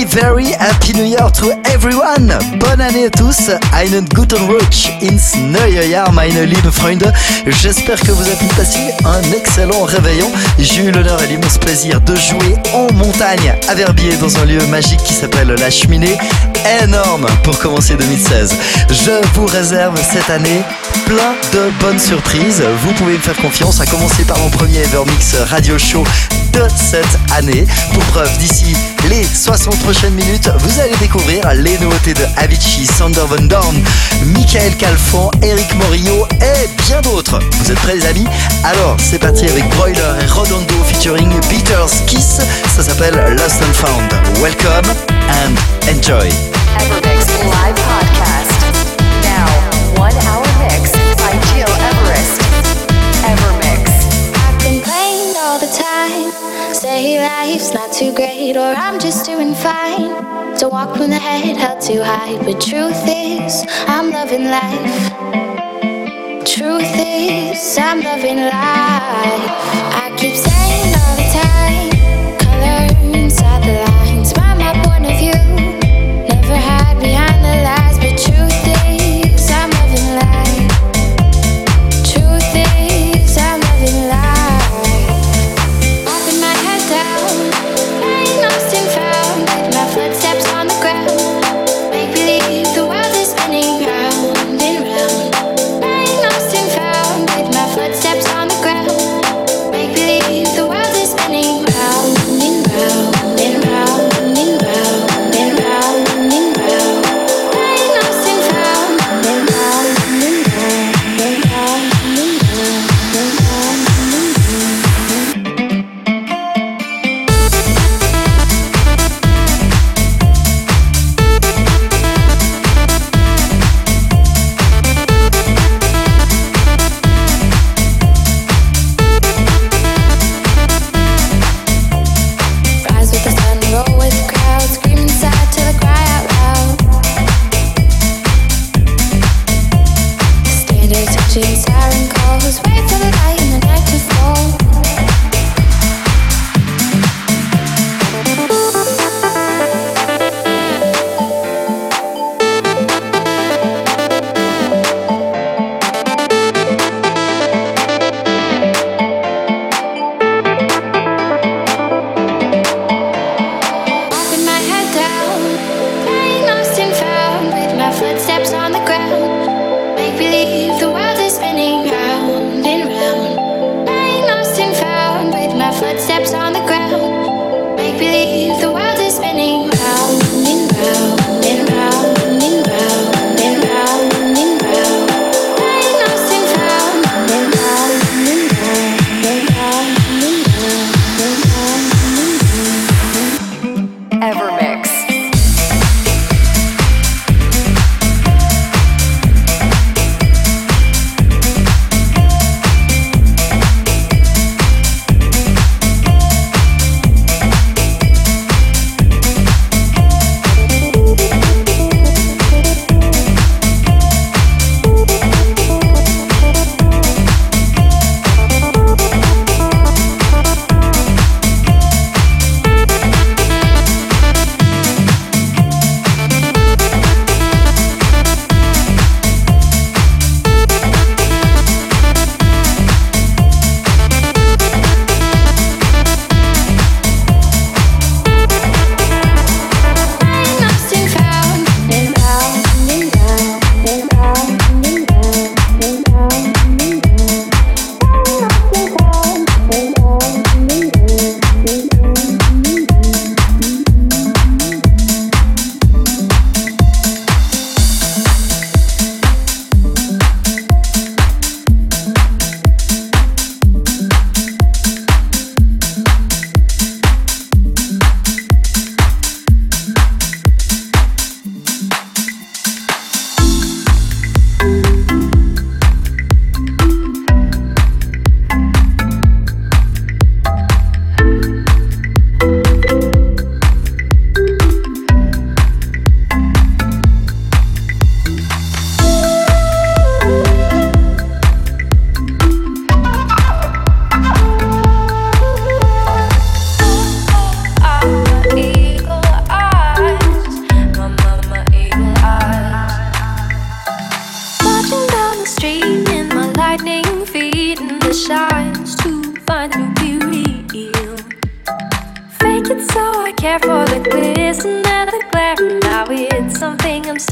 Very, 0.00 0.52
happy 0.58 0.92
new 0.94 1.04
year 1.04 1.30
to 1.30 1.52
everyone. 1.70 2.32
Bonne 2.58 2.80
année 2.80 3.06
à 3.06 3.10
tous. 3.10 3.50
Einen 3.72 4.04
guten 4.14 4.38
Rutsch 4.48 4.90
ins 5.02 5.36
neue 5.36 5.88
Jahr, 5.90 6.10
meine 6.12 6.44
lieben 6.44 6.72
Freunde. 6.72 7.12
J'espère 7.46 8.00
que 8.00 8.10
vous 8.10 8.22
avez 8.22 8.48
passé 8.56 8.78
un 9.04 9.22
excellent 9.36 9.84
réveillon. 9.84 10.30
J'ai 10.58 10.84
eu 10.84 10.90
l'honneur 10.90 11.22
et 11.22 11.26
l'immense 11.26 11.58
plaisir 11.58 12.00
de 12.00 12.16
jouer 12.16 12.56
en 12.72 12.92
montagne 12.94 13.54
à 13.68 13.74
Verbier 13.74 14.16
dans 14.16 14.34
un 14.38 14.44
lieu 14.46 14.64
magique 14.66 15.02
qui 15.04 15.12
s'appelle 15.12 15.48
La 15.58 15.70
Cheminée. 15.70 16.16
Énorme 16.82 17.26
pour 17.44 17.58
commencer 17.58 17.94
2016. 17.94 18.56
Je 18.88 19.26
vous 19.34 19.46
réserve 19.46 20.00
cette 20.02 20.30
année 20.30 20.62
plein 21.06 21.34
de 21.52 21.70
bonnes 21.80 21.98
surprises. 21.98 22.62
Vous 22.82 22.92
pouvez 22.92 23.14
me 23.14 23.18
faire 23.18 23.36
confiance, 23.36 23.80
à 23.80 23.86
commencer 23.86 24.24
par 24.24 24.38
mon 24.38 24.48
premier 24.50 24.78
Evermix 24.78 25.34
Radio 25.50 25.78
Show 25.78 26.04
de 26.52 26.62
cette 26.76 27.18
année. 27.36 27.66
Pour 27.92 28.02
preuve, 28.04 28.38
d'ici 28.38 28.76
les 29.08 29.24
60 29.24 29.81
prochaines 29.82 30.14
minutes, 30.14 30.48
vous 30.58 30.80
allez 30.80 30.96
découvrir 30.96 31.42
les 31.54 31.76
nouveautés 31.78 32.14
de 32.14 32.24
Avicii, 32.36 32.86
Sander 32.86 33.22
Van 33.28 33.42
Dorn, 33.42 33.76
Michael 34.26 34.76
Calfon, 34.76 35.30
Eric 35.42 35.74
Morillo 35.74 36.26
et 36.40 36.68
bien 36.86 37.00
d'autres. 37.00 37.38
Vous 37.60 37.70
êtes 37.70 37.78
prêts 37.78 37.96
les 37.96 38.06
amis? 38.06 38.26
Alors 38.64 38.96
c'est 38.98 39.18
parti 39.18 39.46
avec 39.46 39.68
Broiler 39.70 40.00
et 40.22 40.26
Rodondo 40.26 40.74
featuring 40.86 41.30
Peter's 41.48 42.02
Kiss. 42.06 42.40
Ça 42.74 42.82
s'appelle 42.82 43.14
Lost 43.36 43.62
and 43.62 43.74
Found. 43.74 44.12
Welcome 44.40 44.88
and 45.28 45.54
enjoy. 45.90 46.30
Life's 57.22 57.72
not 57.72 57.92
too 57.92 58.12
great, 58.14 58.56
or 58.56 58.74
I'm 58.84 58.98
just 58.98 59.24
doing 59.24 59.54
fine. 59.54 60.10
Don't 60.58 60.72
walk 60.72 60.98
when 60.98 61.10
the 61.10 61.18
head 61.18 61.56
held 61.56 61.80
too 61.80 62.02
high, 62.02 62.36
but 62.44 62.60
truth 62.60 63.02
is, 63.06 63.64
I'm 63.86 64.10
loving 64.10 64.44
life. 64.44 65.02
Truth 66.44 66.92
is, 66.96 67.78
I'm 67.78 68.00
loving 68.00 68.38
life. 68.38 70.01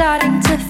Starting 0.00 0.40
to 0.40 0.69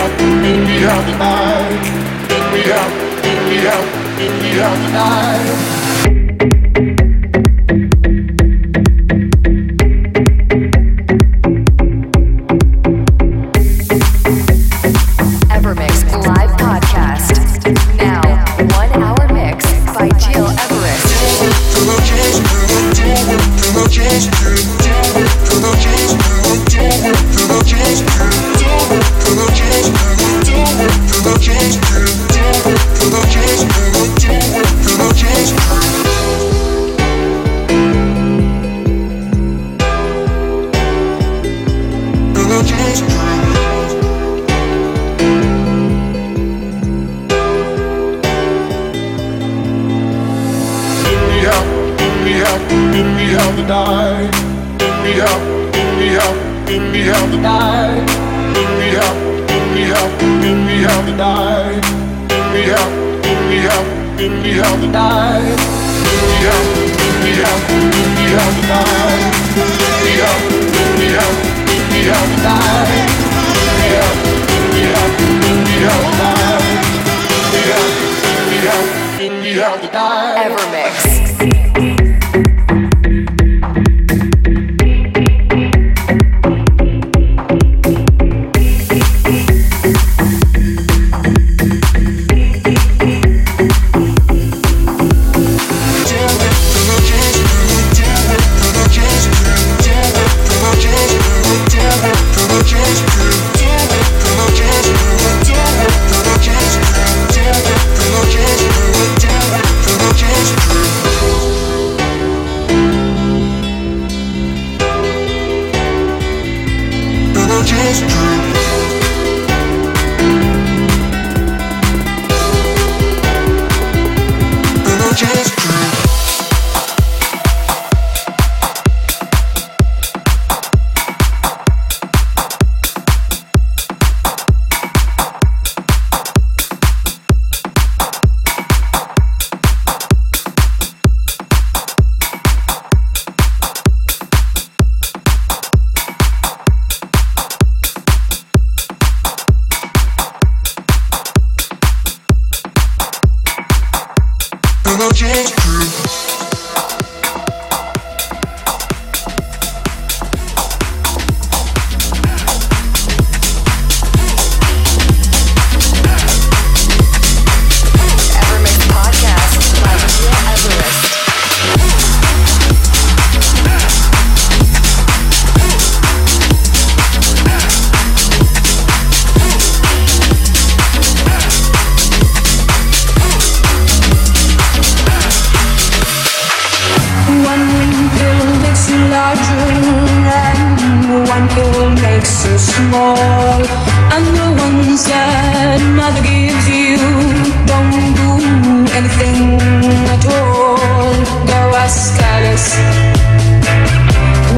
out, 0.00 0.18
beat 0.18 0.60
me 0.66 0.84
out 0.84 1.04
tonight. 1.06 1.84
Beat 2.28 2.46
me 2.52 2.62
out, 2.72 2.92
beat 3.22 3.42
me 3.48 3.58
the 3.66 3.90
beat 4.16 4.34
me. 4.42 5.89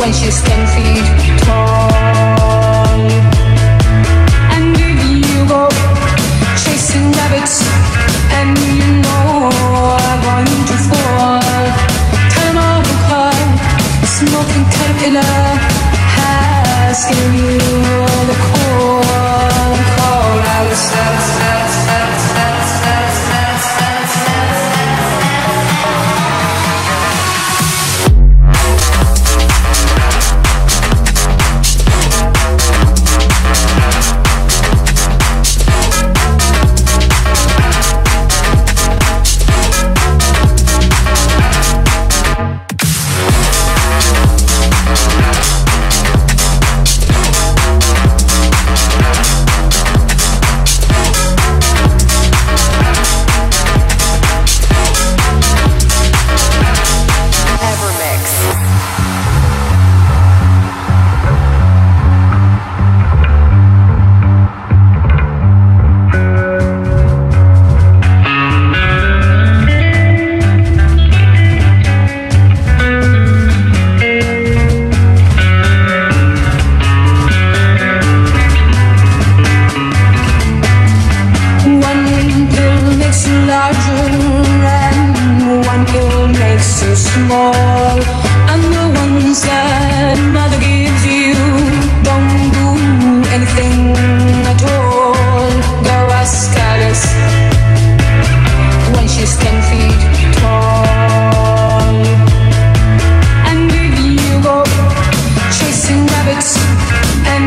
when 0.03 0.13
she's 0.13 0.43
ten 0.43 0.67
feet 0.75 1.39
tall. 1.45 1.72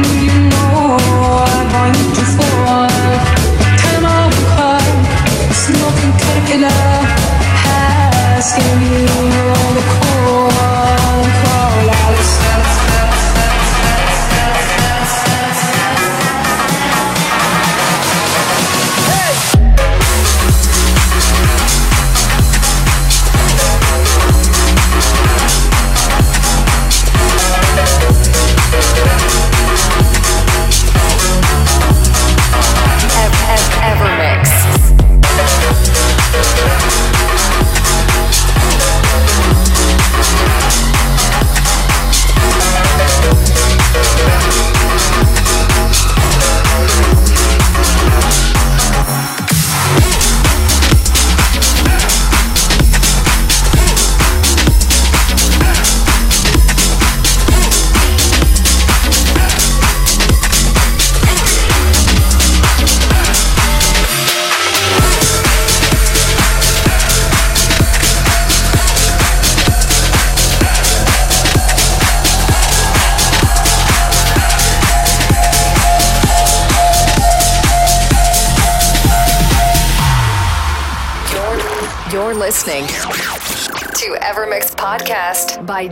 friend 0.03 0.24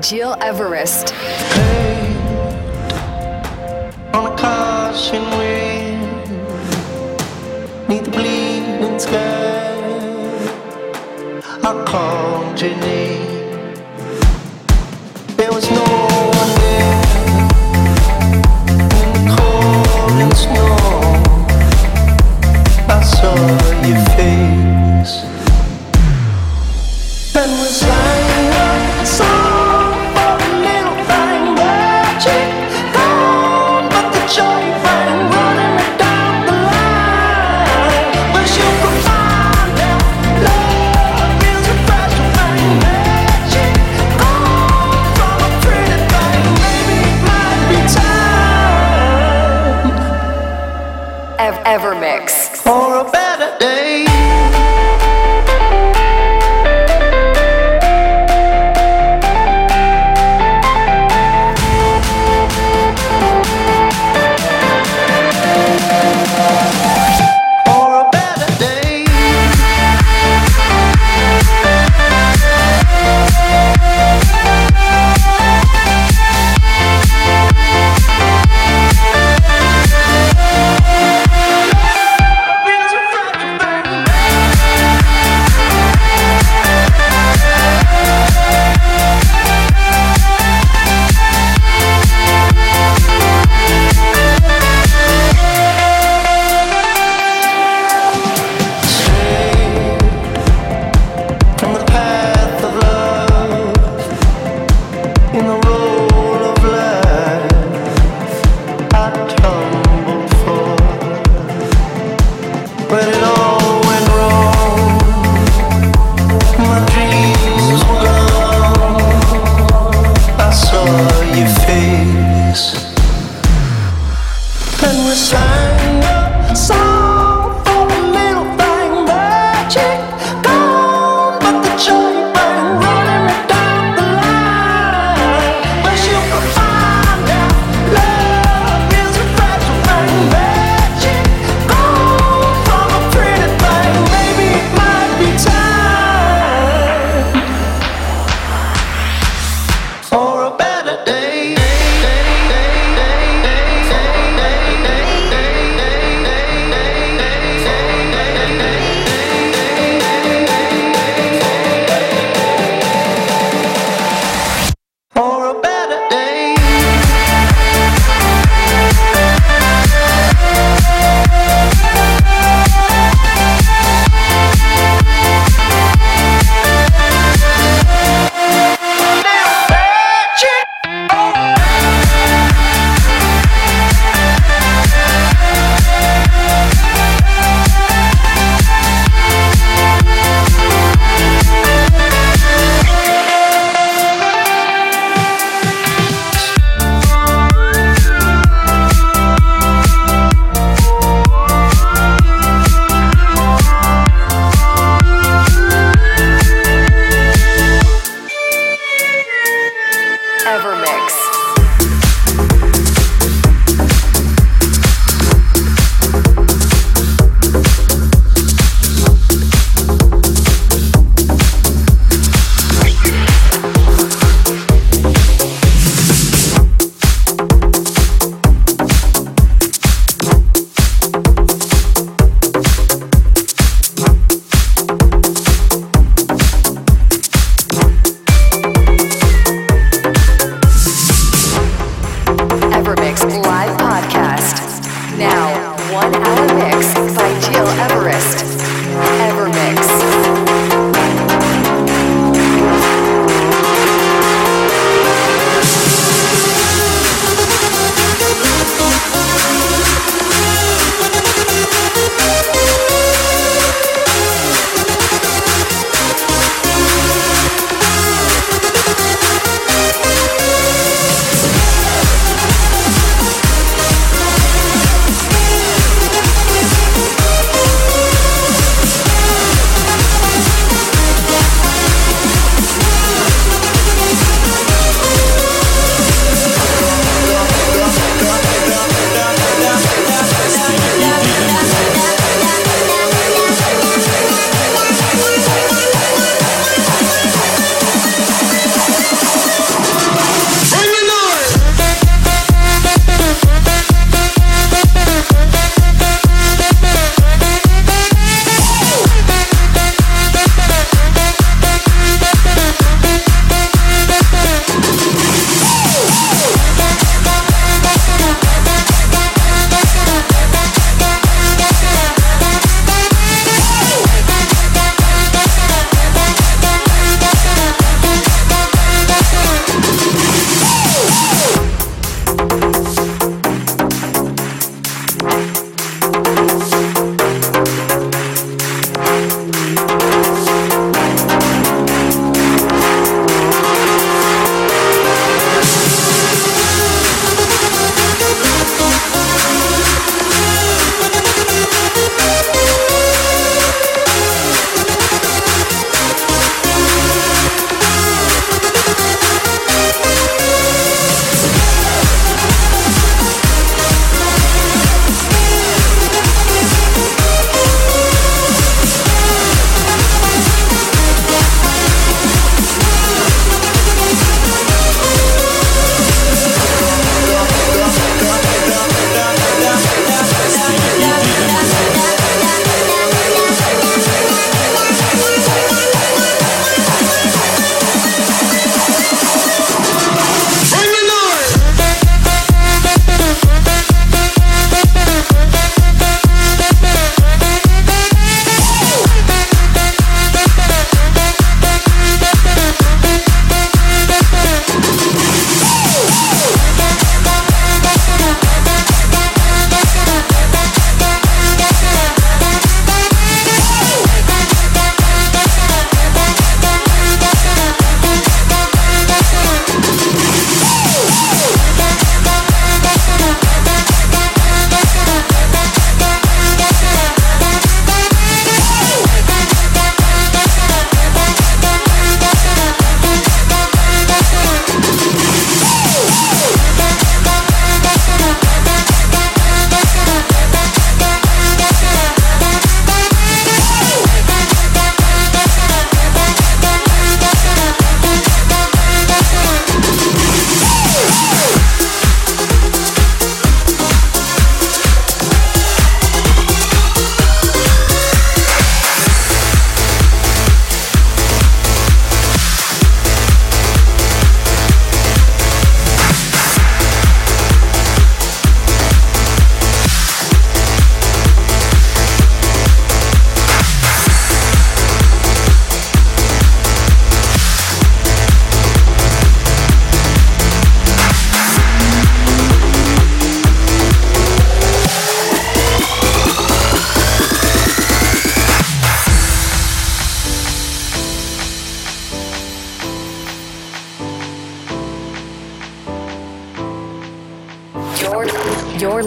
Jill 0.04 0.36
Everest. 0.42 1.13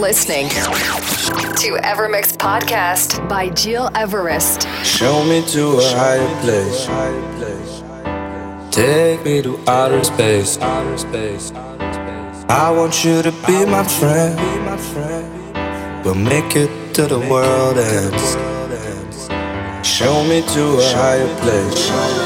Listening 0.06 0.48
to 0.48 1.70
Evermix 1.82 2.36
Podcast 2.36 3.28
by 3.28 3.48
Jill 3.48 3.90
Everest. 3.96 4.68
Show 4.84 5.24
me 5.24 5.44
to 5.48 5.78
a 5.78 5.82
higher 5.82 6.28
place. 6.42 6.86
Take 8.70 9.24
me 9.24 9.42
to 9.42 9.58
outer 9.68 10.04
space. 10.04 10.58
I 12.48 12.70
want 12.70 13.04
you 13.04 13.20
to 13.20 13.32
be 13.48 13.66
my 13.66 13.82
friend. 13.82 14.38
We'll 16.04 16.14
make 16.14 16.54
it 16.54 16.70
to 16.94 17.08
the 17.08 17.18
world 17.18 17.76
ends. 17.76 18.36
Show 19.84 20.22
me 20.22 20.42
to 20.54 20.78
a 20.78 20.84
higher 20.94 21.26
place. 21.40 22.25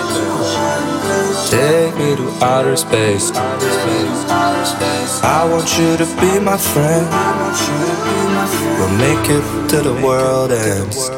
Take 1.51 1.97
me 1.97 2.15
to 2.15 2.31
outer 2.45 2.77
space. 2.77 3.33
I 5.23 5.49
want 5.51 5.77
you 5.79 5.97
to 5.97 6.05
be 6.21 6.39
my 6.39 6.57
friend. 6.57 7.09
We'll 8.79 8.97
make 8.99 9.29
it 9.29 9.69
to 9.71 9.83
the 9.83 9.95
world 10.01 10.53
ends. 10.53 11.11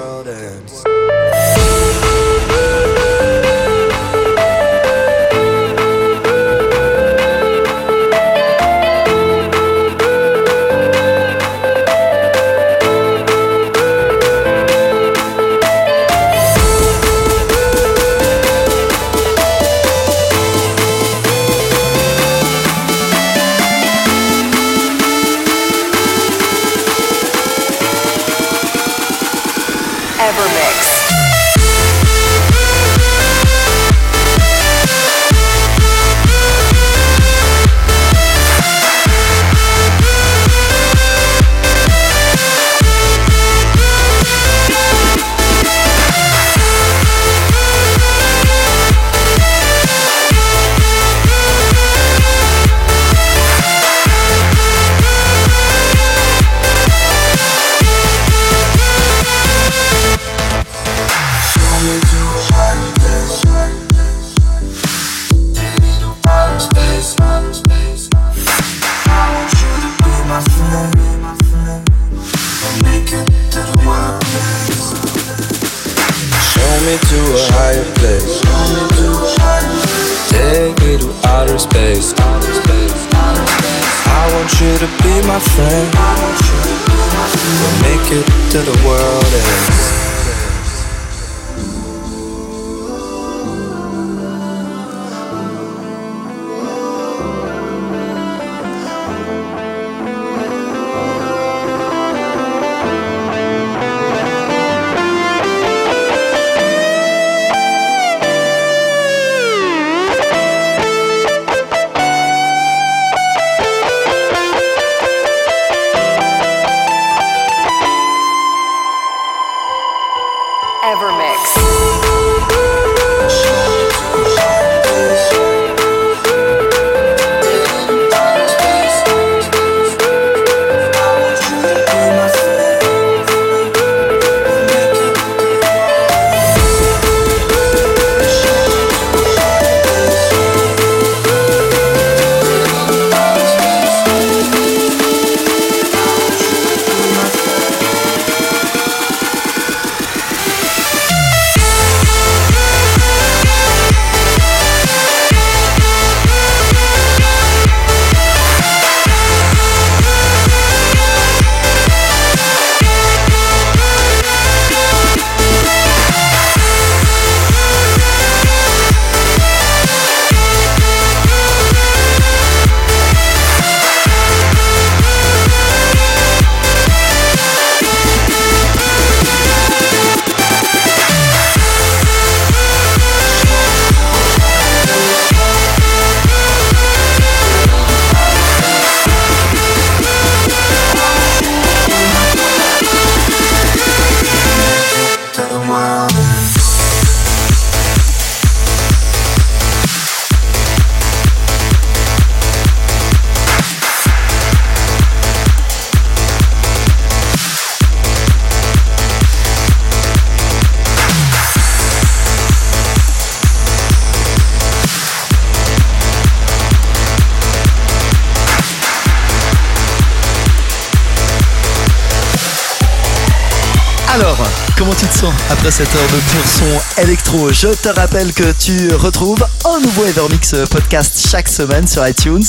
Après 225.51 225.71
cette 225.71 225.95
heure 225.95 226.09
de 226.09 226.21
pur 226.31 226.43
son 226.47 227.03
électro. 227.03 227.53
Je 227.53 227.69
te 227.69 227.89
rappelle 227.89 228.33
que 228.33 228.53
tu 228.53 228.95
retrouves 228.95 229.45
un 229.65 229.81
nouveau 229.81 230.05
Evermix 230.05 230.55
podcast 230.71 231.29
chaque 231.31 231.49
semaine 231.49 231.87
sur 231.87 232.07
iTunes. 232.07 232.45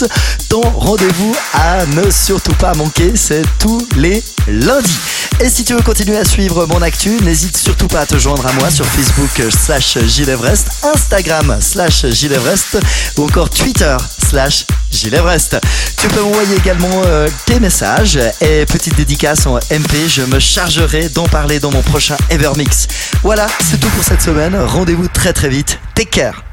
Ton 0.50 0.62
rendez-vous 0.62 1.36
à 1.54 1.86
ne 1.86 2.10
surtout 2.10 2.54
pas 2.56 2.74
manquer, 2.74 3.14
c'est 3.16 3.44
tous 3.60 3.88
les 3.96 4.24
lundis. 4.48 5.00
Et 5.40 5.50
si 5.50 5.64
tu 5.64 5.74
veux 5.74 5.82
continuer 5.82 6.18
à 6.18 6.26
suivre 6.26 6.66
mon 6.66 6.82
actu, 6.82 7.18
n'hésite 7.24 7.58
surtout 7.58 7.88
pas 7.88 8.02
à 8.02 8.06
te 8.06 8.18
joindre 8.18 8.46
à 8.46 8.54
moi 8.54 8.70
sur 8.70 8.86
Facebook 8.86 9.42
slash 9.50 9.98
Everest, 9.98 10.68
Instagram 10.94 11.58
slash 11.60 12.04
Everest 12.04 12.78
ou 13.18 13.24
encore 13.24 13.50
Twitter 13.50 13.98
slash 14.30 14.66
Everest. 15.14 15.58
Tu 15.98 16.08
peux 16.08 16.22
m'envoyer 16.22 16.56
également 16.56 17.02
euh, 17.06 17.28
tes 17.46 17.60
messages 17.60 18.18
et 18.42 18.66
petite 18.66 18.96
dédicace 18.96 19.46
en 19.46 19.56
MP, 19.56 20.08
je 20.08 20.24
me 20.24 20.40
chargerai 20.40 21.10
d'en 21.10 21.28
parler 21.28 21.60
dans 21.60 21.72
mon 21.72 21.82
prochain 21.82 22.16
Evermix. 22.30 22.88
Voilà, 23.24 23.48
c'est 23.70 23.80
tout 23.80 23.90
pour 23.90 24.04
cette 24.04 24.22
semaine. 24.22 24.56
Rendez-vous 24.56 25.08
très 25.08 25.34
très 25.34 25.50
vite. 25.50 25.80
Take 25.96 26.12
care. 26.12 26.44